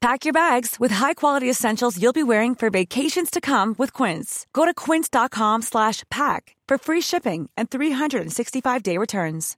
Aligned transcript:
Pack 0.00 0.24
your 0.24 0.32
bags 0.32 0.76
with 0.80 0.92
high-quality 0.92 1.50
essentials 1.50 1.98
you'll 2.00 2.14
be 2.14 2.22
wearing 2.22 2.54
for 2.54 2.70
vacations 2.70 3.30
to 3.30 3.38
come 3.38 3.74
with 3.76 3.92
Quince. 3.92 4.46
Go 4.54 4.64
to 4.64 4.72
quince.com/pack 4.72 6.56
for 6.66 6.78
free 6.78 7.02
shipping 7.02 7.50
and 7.54 7.66
365-day 7.68 8.96
returns. 8.96 9.56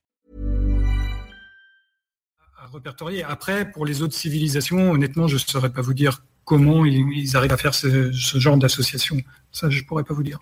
À 2.59 2.67
répertorier. 2.73 3.23
Après, 3.23 3.71
pour 3.71 3.87
les 3.87 4.03
autres 4.03 4.15
civilisations, 4.15 4.91
honnêtement, 4.91 5.29
je 5.29 5.35
ne 5.35 5.41
saurais 5.41 5.71
pas 5.71 5.81
vous 5.81 5.95
dire 5.95 6.23
comment 6.45 6.85
ils, 6.85 7.07
ils 7.13 7.37
arrivent 7.37 7.53
à 7.53 7.57
faire 7.57 7.75
ce, 7.75 8.11
ce 8.13 8.39
genre 8.39 8.57
d'association. 8.57 9.19
Ça, 9.53 9.71
je 9.71 9.83
pourrais 9.85 10.05
pas 10.05 10.15
vous 10.15 10.25
dire. 10.25 10.39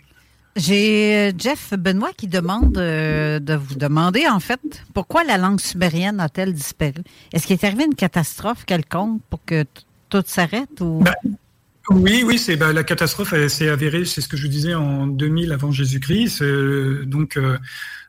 J'ai 0.56 1.14
euh, 1.14 1.32
Jeff 1.36 1.74
Benoît 1.74 2.12
qui 2.16 2.26
demande 2.26 2.76
euh, 2.76 3.38
de 3.38 3.54
vous 3.54 3.76
demander, 3.76 4.26
en 4.26 4.40
fait, 4.40 4.60
pourquoi 4.94 5.22
la 5.24 5.38
langue 5.38 5.60
sumérienne 5.60 6.18
a-t-elle 6.20 6.52
disparu? 6.52 7.02
Est-ce 7.32 7.46
qu'il 7.46 7.54
est 7.54 7.64
arrivé 7.64 7.84
une 7.84 7.94
catastrophe 7.94 8.64
quelconque 8.64 9.22
pour 9.30 9.44
que 9.44 9.64
tout 10.10 10.22
s'arrête? 10.26 10.80
Ou... 10.80 11.00
Bah, 11.02 11.14
oui, 11.88 12.22
oui, 12.26 12.38
c'est 12.38 12.56
bah, 12.56 12.72
la 12.72 12.84
catastrophe 12.84 13.34
s'est 13.48 13.68
avérée, 13.68 14.04
c'est 14.04 14.20
ce 14.20 14.28
que 14.28 14.36
je 14.36 14.42
vous 14.42 14.52
disais 14.52 14.74
en 14.74 15.06
2000 15.06 15.52
avant 15.52 15.72
Jésus-Christ. 15.72 16.38
C'est, 16.38 17.06
Donc, 17.06 17.36
euh, 17.36 17.56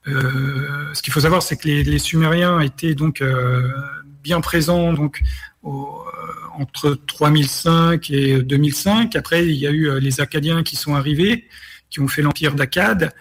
euh, 0.08 0.94
ce 0.94 1.02
qu'il 1.02 1.14
faut 1.14 1.22
savoir, 1.22 1.42
c'est 1.42 1.58
que 1.58 1.68
les, 1.68 2.00
Sumériens 2.00 2.60
étaient 2.60 2.96
donc 2.96 3.22
euh, 3.22 3.70
bien 4.24 4.42
présents 4.42 4.94
donc 4.94 5.22
euh, 5.64 5.70
entre 6.58 6.98
3005 7.08 8.10
et 8.10 8.42
2005. 8.42 9.16
Après, 9.16 9.46
il 9.46 9.56
y 9.56 9.68
a 9.68 9.72
eu 9.72 9.90
euh, 9.90 10.00
les 10.00 10.20
Akkadiens 10.20 10.64
qui 10.64 10.76
sont 10.76 10.96
arrivés, 10.96 11.48
qui 11.90 12.00
ont 12.00 12.08
fait 12.08 12.22
l'empire 12.22 12.56
d'Akkad. 12.56 13.12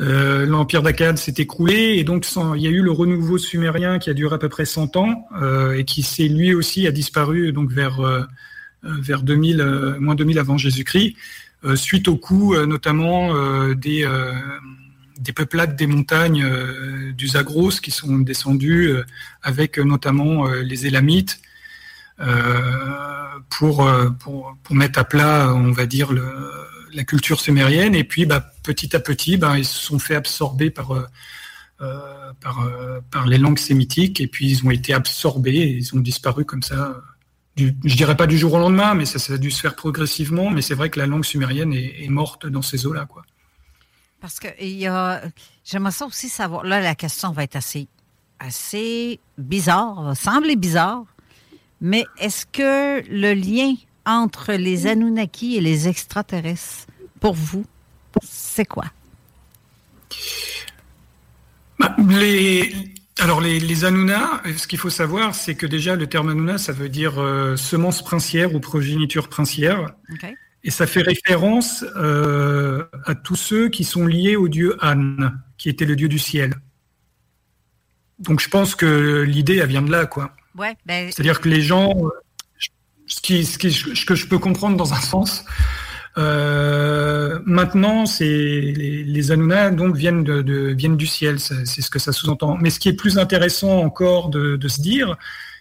Euh, 0.00 0.46
l'empire 0.46 0.82
d'Akkad 0.82 1.18
s'est 1.18 1.34
écroulé 1.38 1.96
et 1.98 2.04
donc 2.04 2.24
il 2.54 2.62
y 2.62 2.68
a 2.68 2.70
eu 2.70 2.82
le 2.82 2.92
renouveau 2.92 3.36
sumérien 3.36 3.98
qui 3.98 4.10
a 4.10 4.14
duré 4.14 4.36
à 4.36 4.38
peu 4.38 4.48
près 4.48 4.64
100 4.64 4.96
ans 4.96 5.26
euh, 5.42 5.76
et 5.76 5.84
qui 5.84 6.06
lui 6.28 6.54
aussi 6.54 6.86
a 6.86 6.92
disparu 6.92 7.52
donc 7.52 7.72
vers 7.72 8.00
euh, 8.84 8.94
vers 9.00 9.22
2000 9.22 9.60
euh, 9.60 9.98
moins 9.98 10.14
2000 10.14 10.38
avant 10.38 10.56
Jésus-Christ 10.56 11.16
suite 11.74 12.06
au 12.06 12.16
coup 12.16 12.54
notamment 12.54 13.34
des 13.74 14.06
des 15.18 15.32
peuplades 15.32 15.74
des 15.74 15.88
montagnes 15.88 16.46
du 17.14 17.26
Zagros 17.26 17.80
qui 17.82 17.90
sont 17.90 18.18
descendus 18.18 18.90
euh, 18.90 19.04
avec 19.42 19.78
notamment 19.78 20.46
les 20.46 20.86
Élamites 20.86 21.40
pour, 23.50 23.90
pour 24.20 24.56
pour 24.62 24.76
mettre 24.76 25.00
à 25.00 25.04
plat 25.04 25.52
on 25.52 25.72
va 25.72 25.86
dire 25.86 26.12
le, 26.12 26.22
la 26.92 27.04
culture 27.04 27.40
sumérienne 27.40 27.94
et 27.94 28.04
puis 28.04 28.26
bah, 28.26 28.52
petit 28.62 28.94
à 28.94 29.00
petit 29.00 29.36
bah, 29.36 29.58
ils 29.58 29.64
se 29.64 29.78
sont 29.78 29.98
fait 29.98 30.14
absorber 30.14 30.70
par 30.70 30.92
euh, 30.92 31.06
euh, 31.80 32.32
euh, 32.44 33.00
par 33.10 33.26
les 33.26 33.38
langues 33.38 33.58
sémitiques 33.58 34.20
et 34.20 34.26
puis 34.26 34.50
ils 34.50 34.66
ont 34.66 34.70
été 34.70 34.92
absorbés 34.92 35.56
et 35.56 35.70
ils 35.70 35.94
ont 35.94 36.00
disparu 36.00 36.44
comme 36.44 36.62
ça 36.62 36.96
du, 37.56 37.76
je 37.84 37.96
dirais 37.96 38.16
pas 38.16 38.26
du 38.26 38.38
jour 38.38 38.54
au 38.54 38.58
lendemain 38.58 38.94
mais 38.94 39.04
ça, 39.04 39.32
a 39.32 39.38
dû 39.38 39.50
se 39.50 39.60
faire 39.60 39.76
progressivement 39.76 40.50
mais 40.50 40.62
c'est 40.62 40.74
vrai 40.74 40.90
que 40.90 40.98
la 40.98 41.06
langue 41.06 41.24
sumérienne 41.24 41.72
est, 41.72 42.08
morte 42.08 42.46
dans 42.46 42.62
ces 42.62 42.86
eaux 42.86 42.92
là 42.92 43.06
quoi 43.06 43.24
Parce 44.20 44.40
que 44.40 44.48
il 44.60 44.76
y 44.76 44.86
a. 44.86 45.22
J'aimerais 45.64 45.92
ça 45.92 46.06
aussi 46.06 46.30
savoir. 46.30 46.64
Là, 46.64 46.80
la 46.80 46.94
question 46.94 47.30
va 47.30 47.42
être 47.42 47.56
assez, 47.56 47.88
assez 48.38 49.20
bizarre, 49.36 50.02
va 50.02 50.14
sembler 50.14 50.56
bizarre. 50.56 51.04
Mais 51.80 52.06
est-ce 52.18 52.46
que 52.46 53.06
le 53.08 53.34
lien 53.34 53.74
entre 54.08 54.54
les 54.54 54.86
Anunnaki 54.86 55.56
et 55.56 55.60
les 55.60 55.86
extraterrestres, 55.86 56.86
pour 57.20 57.34
vous, 57.34 57.64
c'est 58.22 58.64
quoi? 58.64 58.86
Bah, 61.78 61.94
les, 62.08 62.72
alors 63.18 63.40
les, 63.40 63.60
les 63.60 63.74
ce 63.76 64.66
qu'il 64.66 64.78
faut 64.78 64.90
savoir, 64.90 65.34
c'est 65.34 65.54
que 65.54 65.66
déjà 65.66 65.94
le 65.94 66.06
terme 66.06 66.30
Anuna, 66.30 66.56
ça 66.56 66.72
veut 66.72 66.88
dire 66.88 67.18
euh, 67.18 67.56
semence 67.56 68.02
princière 68.02 68.54
ou 68.54 68.60
progéniture 68.60 69.28
princière, 69.28 69.94
et 70.64 70.70
ça 70.70 70.86
fait 70.86 71.02
référence 71.02 71.84
euh, 71.96 72.84
à 73.04 73.14
tous 73.14 73.36
ceux 73.36 73.68
qui 73.68 73.84
sont 73.84 74.06
liés 74.06 74.36
au 74.36 74.48
dieu 74.48 74.76
An, 74.82 75.30
qui 75.58 75.68
était 75.68 75.84
le 75.84 75.96
dieu 75.96 76.08
du 76.08 76.18
ciel. 76.18 76.54
Donc 78.18 78.40
je 78.40 78.48
pense 78.48 78.74
que 78.74 79.22
l'idée, 79.22 79.58
elle 79.58 79.68
vient 79.68 79.82
de 79.82 79.92
là, 79.92 80.06
quoi. 80.06 80.34
Ouais, 80.56 80.76
ben, 80.86 81.10
C'est-à-dire 81.12 81.40
que 81.40 81.48
les 81.48 81.60
gens, 81.60 81.94
ce, 83.08 83.20
qui, 83.20 83.44
ce, 83.44 83.58
qui, 83.58 83.72
ce 83.72 84.04
que 84.04 84.14
je 84.14 84.26
peux 84.26 84.38
comprendre 84.38 84.76
dans 84.76 84.92
un 84.94 85.00
sens, 85.00 85.44
euh, 86.16 87.38
maintenant, 87.44 88.06
c'est 88.06 88.24
les, 88.24 89.04
les 89.04 89.22
donc 89.76 89.96
viennent 89.96 90.24
de, 90.24 90.42
de- 90.42 90.74
viennent 90.76 90.96
du 90.96 91.06
ciel, 91.06 91.38
c'est 91.38 91.64
ce 91.82 91.90
que 91.90 91.98
ça 91.98 92.12
sous-entend. 92.12 92.56
Mais 92.60 92.70
ce 92.70 92.80
qui 92.80 92.88
est 92.88 92.94
plus 92.94 93.18
intéressant 93.18 93.78
encore 93.78 94.28
de, 94.30 94.56
de 94.56 94.68
se 94.68 94.80
dire, 94.80 95.16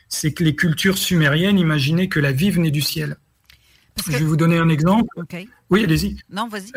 c'est 0.09 0.33
que 0.33 0.43
les 0.43 0.55
cultures 0.55 0.97
sumériennes 0.97 1.59
imaginaient 1.59 2.07
que 2.07 2.19
la 2.19 2.31
vie 2.31 2.49
venait 2.49 2.71
du 2.71 2.81
ciel. 2.81 3.17
Je 4.07 4.17
vais 4.17 4.23
vous 4.23 4.37
donner 4.37 4.57
un 4.57 4.69
exemple. 4.69 5.09
Oui, 5.69 5.83
allez-y. 5.83 6.17
Non, 6.29 6.47
vas-y. 6.47 6.71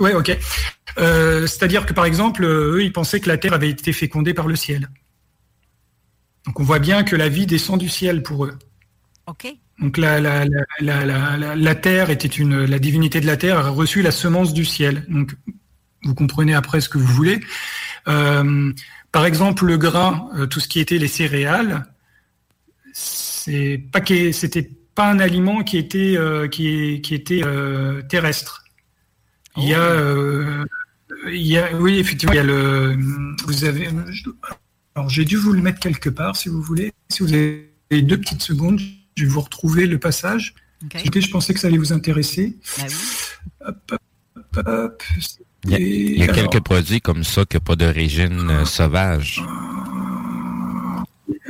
Oui, 0.00 0.12
ok. 0.12 0.36
Euh, 0.98 1.46
C'est-à-dire 1.46 1.86
que 1.86 1.92
par 1.92 2.04
exemple, 2.04 2.44
eux, 2.44 2.82
ils 2.82 2.92
pensaient 2.92 3.20
que 3.20 3.28
la 3.28 3.36
Terre 3.38 3.52
avait 3.52 3.70
été 3.70 3.92
fécondée 3.92 4.34
par 4.34 4.46
le 4.46 4.56
ciel. 4.56 4.88
Donc 6.46 6.60
on 6.60 6.64
voit 6.64 6.78
bien 6.78 7.04
que 7.04 7.16
la 7.16 7.28
vie 7.28 7.46
descend 7.46 7.80
du 7.80 7.88
ciel 7.88 8.22
pour 8.22 8.44
eux. 8.44 8.54
OK. 9.26 9.46
Donc 9.80 9.96
la, 9.98 11.74
terre 11.74 12.10
était 12.10 12.28
une 12.28 12.64
la 12.64 12.78
divinité 12.78 13.20
de 13.20 13.26
la 13.26 13.36
terre 13.36 13.58
a 13.58 13.70
reçu 13.70 14.02
la 14.02 14.12
semence 14.12 14.52
du 14.52 14.64
ciel. 14.64 15.04
Donc 15.08 15.34
vous 16.04 16.14
comprenez 16.14 16.54
après 16.54 16.80
ce 16.80 16.88
que 16.88 16.98
vous 16.98 17.12
voulez. 17.12 17.40
Euh, 18.06 18.72
par 19.12 19.26
exemple 19.26 19.64
le 19.64 19.78
grain, 19.78 20.28
euh, 20.36 20.46
tout 20.46 20.60
ce 20.60 20.68
qui 20.68 20.78
était 20.78 20.98
les 20.98 21.08
céréales, 21.08 21.86
c'est 22.92 23.82
pas 23.90 24.00
c'était 24.32 24.70
pas 24.94 25.10
un 25.10 25.18
aliment 25.18 25.62
qui 25.62 25.76
était 25.76 26.16
euh, 26.16 26.48
qui, 26.48 27.00
qui 27.02 27.14
était 27.14 27.42
euh, 27.44 28.02
terrestre. 28.02 28.64
Il 29.56 29.64
y 29.64 29.74
a 29.74 29.80
euh, 29.80 30.64
il 31.26 31.46
y 31.46 31.58
a 31.58 31.74
oui 31.76 31.98
effectivement 31.98 32.32
il 32.32 32.36
y 32.36 32.40
a 32.40 32.44
le 32.44 32.96
vous 33.44 33.64
avez 33.64 33.88
alors 34.94 35.08
j'ai 35.08 35.24
dû 35.24 35.36
vous 35.36 35.52
le 35.52 35.62
mettre 35.62 35.80
quelque 35.80 36.08
part 36.08 36.36
si 36.36 36.48
vous 36.48 36.60
voulez 36.60 36.92
si 37.08 37.22
vous 37.22 37.32
avez 37.32 37.70
deux 37.90 38.18
petites 38.18 38.42
secondes 38.42 38.80
je 39.16 39.24
vais 39.24 39.30
vous 39.30 39.40
retrouver 39.40 39.86
le 39.86 39.98
passage. 39.98 40.54
Je 40.94 41.30
pensais 41.30 41.54
que 41.54 41.60
ça 41.60 41.68
allait 41.68 41.78
vous 41.78 41.92
intéresser. 41.92 42.56
Oui. 42.78 42.84
Hop, 43.66 43.92
hop, 44.36 44.66
hop. 44.66 45.02
Il 45.66 45.70
y 45.70 45.74
a, 45.74 45.78
il 45.78 46.18
y 46.18 46.20
a 46.20 46.24
Alors, 46.24 46.36
quelques 46.50 46.62
produits 46.62 47.00
comme 47.00 47.24
ça 47.24 47.44
qui 47.46 47.56
n'ont 47.56 47.60
pas 47.62 47.74
d'origine 47.76 48.50
euh, 48.50 48.64
sauvage. 48.66 49.42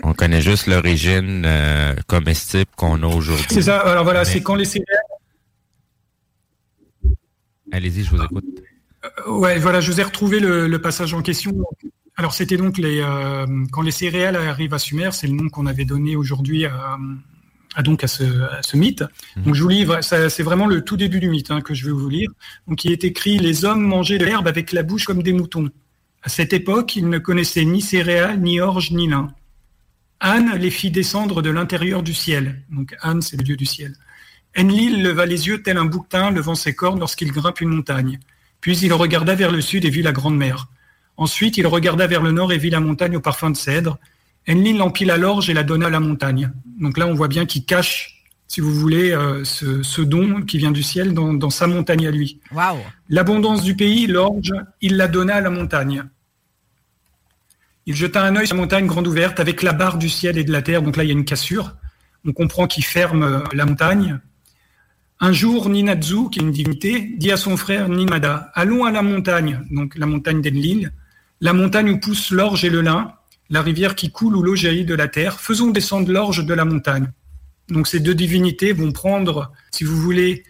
On 0.05 0.13
connaît 0.13 0.41
juste 0.43 0.67
l'origine 0.69 1.43
euh, 1.47 1.95
comestible 2.07 2.71
qu'on 2.77 3.03
a 3.03 3.07
aujourd'hui. 3.07 3.47
C'est 3.51 3.63
ça. 3.63 3.79
Alors 3.81 4.05
voilà, 4.05 4.21
Mais- 4.21 4.25
c'est 4.27 4.43
quand 4.43 4.55
les 4.55 4.67
céréales. 4.67 4.87
Allez-y, 7.73 8.05
je 8.05 8.11
vous 8.11 8.23
écoute. 8.23 8.45
euh, 9.27 9.31
Ouais, 9.33 9.59
voilà, 9.59 9.81
je 9.81 9.91
vous 9.91 10.01
ai 10.01 10.05
retrouvé 10.05 10.39
le, 10.39 10.69
le 10.69 10.81
passage 10.81 11.13
en 11.15 11.23
question. 11.23 11.53
Alors 12.17 12.35
c'était 12.35 12.57
donc 12.57 12.79
les 12.79 13.01
euh, 13.01 13.47
quand 13.73 13.83
les 13.83 13.91
céréales 13.91 14.37
arrivent 14.37 14.75
à 14.75 14.79
Sumer, 14.79 15.09
c'est 15.11 15.27
le 15.27 15.33
nom 15.33 15.49
qu'on 15.49 15.67
avait 15.67 15.85
donné 15.85 16.15
aujourd'hui 16.15 16.67
à, 16.67 16.97
à 17.75 17.83
donc 17.83 18.05
à 18.05 18.09
ce, 18.09 18.25
à 18.25 18.63
ce 18.63 18.77
mythe. 18.77 19.05
Donc 19.37 19.55
je 19.55 19.63
vous 19.63 19.69
livre, 19.69 20.01
c'est 20.01 20.43
vraiment 20.43 20.67
le 20.67 20.83
tout 20.83 20.97
début 20.97 21.21
du 21.21 21.29
mythe 21.29 21.51
hein, 21.51 21.61
que 21.61 21.75
je 21.75 21.87
vais 21.87 21.93
vous 21.93 22.09
lire. 22.09 22.31
Donc 22.69 22.85
il 22.85 22.93
est 22.93 23.05
écrit 23.05 23.39
les 23.39 23.65
hommes 23.65 23.83
mangeaient 23.83 24.19
de 24.19 24.25
l'herbe 24.25 24.47
avec 24.47 24.73
la 24.73 24.83
bouche 24.83 25.05
comme 25.05 25.23
des 25.23 25.33
moutons. 25.33 25.69
À 26.23 26.29
cette 26.29 26.53
époque, 26.53 26.97
ils 26.97 27.09
ne 27.09 27.19
connaissaient 27.19 27.65
ni 27.65 27.83
céréales, 27.83 28.41
ni 28.41 28.61
orge, 28.61 28.93
ni 28.93 29.09
lin. 29.09 29.29
Anne 30.21 30.57
les 30.57 30.71
fit 30.71 30.91
descendre 30.91 31.43
de 31.43 31.51
l'intérieur 31.51 32.03
du 32.03 32.15
ciel. 32.15 32.63
Donc 32.71 32.95
Anne, 33.03 33.21
c'est 33.21 33.37
le 33.37 33.43
dieu 33.43 33.57
du 33.57 33.67
ciel. 33.67 33.95
Enlil 34.57 35.03
leva 35.03 35.27
les 35.27 35.49
yeux 35.49 35.63
tel 35.63 35.77
un 35.77 35.85
bouquetin 35.85 36.31
levant 36.31 36.55
ses 36.55 36.75
cornes 36.75 37.01
lorsqu'il 37.01 37.33
grimpe 37.33 37.61
une 37.61 37.71
montagne. 37.71 38.21
Puis 38.61 38.79
il 38.79 38.93
regarda 38.93 39.35
vers 39.35 39.51
le 39.51 39.61
sud 39.61 39.85
et 39.85 39.91
vit 39.91 40.03
la 40.03 40.13
grande 40.13 40.37
mer. 40.37 40.69
Ensuite, 41.17 41.59
il 41.59 41.67
regarda 41.67 42.07
vers 42.07 42.23
le 42.23 42.33
nord 42.33 42.53
et 42.53 42.59
vit 42.59 42.71
la 42.71 42.81
montagne 42.81 43.17
au 43.17 43.21
parfum 43.21 43.51
de 43.51 43.57
cèdre. 43.57 43.99
Enlil 44.49 44.77
l'emplit 44.77 45.05
la 45.05 45.17
l'orge 45.17 45.49
et 45.49 45.55
la 45.55 45.63
donna 45.63 45.87
à 45.87 45.91
la 45.91 46.01
montagne. 46.01 46.51
Donc 46.81 46.99
là, 46.99 47.07
on 47.07 47.15
voit 47.15 47.29
bien 47.29 47.47
qu'il 47.47 47.65
cache, 47.65 48.25
si 48.47 48.61
vous 48.61 48.73
voulez, 48.73 49.13
euh, 49.13 49.45
ce, 49.45 49.83
ce, 49.83 50.03
don 50.03 50.43
qui 50.43 50.59
vient 50.59 50.71
du 50.71 50.83
ciel 50.83 51.15
dans, 51.15 51.33
dans 51.33 51.51
sa 51.51 51.67
montagne 51.67 52.07
à 52.07 52.11
lui. 52.11 52.41
Wow. 52.53 52.79
L'abondance 53.09 53.63
du 53.63 53.75
pays, 53.75 54.07
l'orge, 54.07 54.53
il 54.81 54.97
la 54.97 55.09
donna 55.09 55.37
à 55.37 55.41
la 55.41 55.51
montagne. 55.51 56.05
Il 57.87 57.95
jeta 57.95 58.23
un 58.23 58.37
œil 58.37 58.47
sur 58.47 58.57
la 58.57 58.63
montagne 58.63 58.87
grande 58.87 59.07
ouverte 59.07 59.41
avec 59.41 59.63
la 59.63 59.73
barre 59.73 59.99
du 59.99 60.09
ciel 60.09 60.39
et 60.39 60.45
de 60.45 60.53
la 60.53 60.63
terre. 60.63 60.83
Donc 60.83 60.97
là, 60.97 61.05
il 61.05 61.09
y 61.09 61.11
a 61.11 61.15
une 61.15 61.25
cassure. 61.25 61.75
On 62.27 62.33
comprend 62.33 62.67
qu'il 62.67 62.85
ferme 62.85 63.23
euh, 63.23 63.39
la 63.53 63.67
montagne. 63.67 64.19
Un 65.21 65.33
jour, 65.33 65.69
Ninadzu, 65.69 66.29
qui 66.31 66.41
est 66.41 66.43
une 66.43 66.51
divinité, 66.51 67.15
dit 67.17 67.31
à 67.31 67.37
son 67.37 67.57
frère 67.57 67.89
Nimada, 67.89 68.51
allons 68.55 68.85
à 68.85 68.91
la 68.91 69.03
montagne, 69.03 69.61
donc 69.71 69.97
la 69.97 70.07
montagne 70.07 70.43
d'Enlil, 70.43 70.93
la 71.41 71.53
montagne 71.53 71.91
où 71.91 71.99
poussent 71.99 72.31
l'orge 72.31 72.65
et 72.65 72.71
le 72.71 72.81
lin, 72.81 73.13
la 73.51 73.63
rivière 73.63 73.95
qui 73.95 74.11
coule 74.11 74.37
où 74.37 74.43
l'eau 74.43 74.57
jaillit 74.57 74.85
de 74.85 74.95
la 74.95 75.09
terre. 75.09 75.41
Faisons 75.41 75.71
descendre 75.71 76.11
l'orge 76.11 76.45
de 76.45 76.55
la 76.55 76.65
montagne. 76.65 77.11
Donc 77.69 77.89
ces 77.89 78.01
deux 78.01 78.15
divinités 78.15 78.73
vont 78.73 78.93
prendre, 78.93 79.53
si 79.71 79.85
vous 79.85 79.97
voulez, 79.97 80.45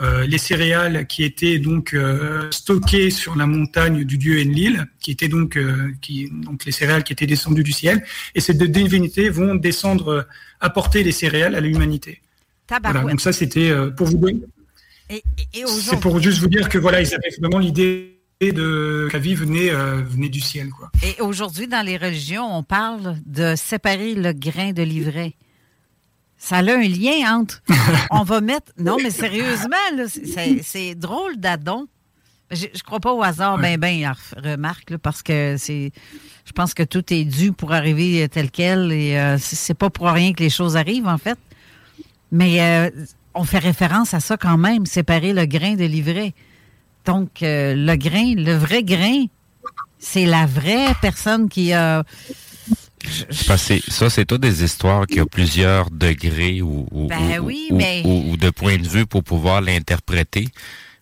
euh, 0.00 0.26
les 0.26 0.38
céréales 0.38 1.06
qui 1.08 1.24
étaient 1.24 1.58
donc 1.58 1.92
euh, 1.92 2.48
stockées 2.52 3.10
sur 3.10 3.34
la 3.34 3.46
montagne 3.46 4.04
du 4.04 4.16
dieu 4.16 4.40
Enlil, 4.40 4.86
qui 5.00 5.10
étaient 5.10 5.28
donc, 5.28 5.56
euh, 5.56 5.90
qui, 6.00 6.30
donc 6.30 6.64
les 6.64 6.72
céréales 6.72 7.02
qui 7.02 7.12
étaient 7.12 7.26
descendues 7.26 7.64
du 7.64 7.72
ciel, 7.72 8.04
et 8.36 8.40
ces 8.40 8.54
deux 8.54 8.68
divinités 8.68 9.28
vont 9.28 9.56
descendre, 9.56 10.26
apporter 10.60 11.02
les 11.02 11.10
céréales 11.10 11.56
à 11.56 11.60
l'humanité. 11.60 12.20
Voilà, 12.68 13.00
donc 13.00 13.20
ça 13.20 13.32
c'était 13.32 13.74
pour 13.96 14.06
vous 14.06 14.18
donner. 14.18 14.40
C'est 15.08 16.00
pour 16.00 16.20
juste 16.20 16.38
vous 16.38 16.48
dire 16.48 16.68
que 16.68 16.78
voilà, 16.78 17.00
ils 17.00 17.12
avaient 17.14 17.34
vraiment 17.40 17.58
l'idée 17.58 18.17
de 18.40 19.08
la 19.12 19.18
vie 19.18 19.34
venait, 19.34 19.70
venait 19.70 20.28
du 20.28 20.40
ciel. 20.40 20.70
Quoi. 20.70 20.90
Et 21.02 21.20
aujourd'hui, 21.20 21.66
dans 21.66 21.84
les 21.84 21.96
religions, 21.96 22.46
on 22.56 22.62
parle 22.62 23.16
de 23.26 23.54
séparer 23.56 24.14
le 24.14 24.32
grain 24.32 24.72
de 24.72 24.82
l'ivraie. 24.82 25.34
Ça 26.38 26.58
a 26.58 26.62
un 26.62 26.82
lien 26.82 27.36
entre. 27.36 27.62
on 28.10 28.22
va 28.22 28.40
mettre. 28.40 28.72
Non, 28.78 28.96
mais 29.02 29.10
sérieusement, 29.10 29.76
c'est 30.62 30.94
drôle 30.94 31.36
d'adon. 31.36 31.88
Je, 32.50 32.66
je 32.72 32.82
crois 32.82 33.00
pas 33.00 33.12
au 33.12 33.22
hasard, 33.22 33.58
ben, 33.58 33.78
ben, 33.78 34.14
remarque, 34.36 34.90
là, 34.90 34.98
parce 34.98 35.22
que 35.22 35.56
c'est. 35.58 35.90
Je 36.46 36.52
pense 36.52 36.72
que 36.72 36.82
tout 36.82 37.12
est 37.12 37.24
dû 37.24 37.52
pour 37.52 37.74
arriver 37.74 38.26
tel 38.30 38.50
quel 38.50 38.90
et 38.90 39.18
euh, 39.18 39.36
c'est 39.38 39.74
pas 39.74 39.90
pour 39.90 40.06
rien 40.06 40.32
que 40.32 40.42
les 40.42 40.48
choses 40.48 40.76
arrivent, 40.76 41.08
en 41.08 41.18
fait. 41.18 41.38
Mais 42.32 42.62
euh, 42.62 42.90
on 43.34 43.44
fait 43.44 43.58
référence 43.58 44.14
à 44.14 44.20
ça 44.20 44.38
quand 44.38 44.56
même, 44.56 44.86
séparer 44.86 45.34
le 45.34 45.44
grain 45.44 45.74
de 45.74 45.84
l'ivraie. 45.84 46.32
Donc, 47.08 47.42
euh, 47.42 47.74
le 47.74 47.96
grain, 47.96 48.34
le 48.36 48.54
vrai 48.54 48.82
grain, 48.82 49.24
c'est 49.98 50.26
la 50.26 50.44
vraie 50.44 50.94
personne 51.00 51.48
qui 51.48 51.72
a 51.72 52.04
ça, 53.30 54.10
c'est 54.10 54.24
tout 54.26 54.36
des 54.36 54.62
histoires 54.62 55.06
qui 55.06 55.18
ont 55.22 55.26
plusieurs 55.26 55.90
degrés 55.90 56.60
ou, 56.60 56.86
ou, 56.90 57.06
ben 57.06 57.40
ou, 58.04 58.36
de 58.36 58.50
points 58.50 58.76
de 58.76 58.86
vue 58.86 59.06
pour 59.06 59.24
pouvoir 59.24 59.62
l'interpréter. 59.62 60.48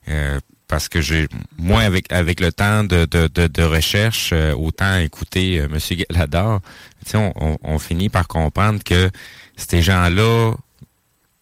Euh, 0.08 0.38
parce 0.68 0.88
que 0.88 1.00
j'ai, 1.00 1.26
moi, 1.58 1.80
avec 1.80 2.12
avec 2.12 2.38
le 2.38 2.52
temps 2.52 2.84
de, 2.84 3.04
de, 3.06 3.26
de, 3.48 3.62
recherche, 3.62 4.30
euh, 4.32 4.52
autant 4.54 4.98
écouter 4.98 5.58
euh, 5.58 5.66
M. 5.72 5.78
Galador, 6.08 6.60
on, 7.14 7.56
on, 7.62 7.78
finit 7.80 8.10
par 8.10 8.28
comprendre 8.28 8.84
que 8.84 9.10
ces 9.56 9.82
gens-là 9.82 10.54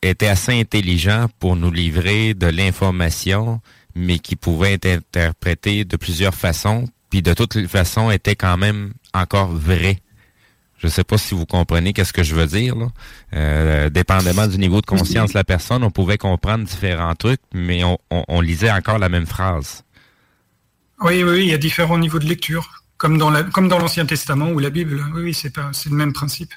étaient 0.03 0.29
assez 0.29 0.59
intelligents 0.59 1.27
pour 1.39 1.57
nous 1.57 1.71
livrer 1.71 2.33
de 2.33 2.47
l'information, 2.47 3.61
mais 3.95 4.19
qui 4.19 4.37
pouvaient 4.37 4.75
être 4.75 4.87
interprétées 4.87 5.85
de 5.85 5.97
plusieurs 5.97 6.35
façons, 6.35 6.89
puis 7.11 7.23
de 7.23 7.33
toutes 7.33 7.55
les 7.55 7.69
façons 7.69 8.11
étaient 8.11 8.37
quand 8.37 8.57
même 8.57 8.93
encore 9.13 9.53
vraies. 9.53 10.01
Je 10.79 10.89
ne 10.89 10.93
sais 10.93 11.05
pas 11.05 11.17
si 11.17 11.35
vous 11.35 11.47
comprenez 11.47 11.93
qu'est-ce 11.93 12.13
que 12.13 12.23
je 12.23 12.35
veux 12.35 12.47
dire. 12.47 12.77
Là. 12.77 12.89
Euh, 13.35 13.91
dépendamment 13.91 14.47
du 14.47 14.59
niveau 14.59 14.81
de 14.81 14.87
conscience 14.87 15.31
de 15.31 15.39
la 15.39 15.45
personne, 15.45 15.83
on 15.83 15.91
pouvait 15.91 16.19
comprendre 16.19 16.65
différents 16.65 17.15
trucs, 17.15 17.41
mais 17.55 17.85
on, 17.85 17.99
on, 18.11 18.41
lisait 18.41 18.71
encore 18.71 18.99
la 18.99 19.09
même 19.09 19.27
phrase. 19.27 19.85
Oui, 21.01 21.23
oui, 21.23 21.45
il 21.45 21.49
y 21.49 21.55
a 21.55 21.59
différents 21.59 21.99
niveaux 21.99 22.19
de 22.19 22.27
lecture, 22.27 22.83
comme 22.99 23.17
dans 23.17 23.31
l'Ancien 23.31 24.05
Testament 24.05 24.51
ou 24.51 24.59
la 24.59 24.71
Bible. 24.71 25.03
Oui, 25.15 25.23
oui, 25.23 25.35
c'est 25.35 25.57
le 25.57 25.97
même 25.97 26.13
principe. 26.13 26.53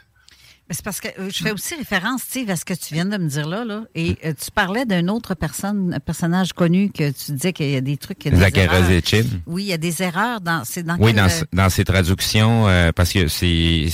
C'est 0.69 0.83
parce 0.83 0.99
que 0.99 1.07
euh, 1.19 1.29
je 1.29 1.43
fais 1.43 1.51
aussi 1.51 1.75
référence, 1.75 2.23
Steve, 2.23 2.49
à 2.49 2.57
ce 2.57 2.65
que 2.65 2.73
tu 2.73 2.93
viens 2.93 3.05
de 3.05 3.17
me 3.17 3.29
dire 3.29 3.47
là. 3.47 3.63
là 3.63 3.83
et 3.95 4.17
euh, 4.25 4.33
tu 4.33 4.51
parlais 4.51 4.85
d'un 4.85 5.07
autre 5.07 5.33
personne, 5.33 5.93
un 5.93 5.99
personnage 5.99 6.51
connu 6.51 6.91
que 6.91 7.09
tu 7.11 7.31
disais 7.31 7.53
qu'il 7.53 7.69
y 7.69 7.77
a 7.77 7.81
des 7.81 7.95
trucs. 7.95 8.23
Zetchin. 8.23 9.23
Oui, 9.45 9.63
il 9.63 9.67
y 9.67 9.73
a 9.73 9.77
des 9.77 10.03
erreurs 10.03 10.41
dans. 10.41 10.63
dans 10.83 10.97
oui, 10.99 11.13
dans, 11.13 11.29
dans 11.53 11.69
ses 11.69 11.85
traductions, 11.85 12.67
euh, 12.67 12.91
parce 12.93 13.13
que 13.13 13.27
c'est. 13.27 13.87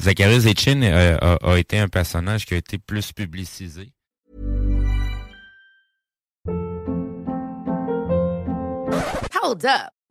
Zachary 0.00 0.40
Zetchin 0.40 0.82
a, 0.82 1.34
a 1.34 1.58
été 1.58 1.78
un 1.78 1.88
personnage 1.88 2.46
qui 2.46 2.54
a 2.54 2.56
été 2.56 2.78
plus 2.78 3.12
publicisé. 3.12 3.92
Hold 9.42 9.64
up. 9.64 9.92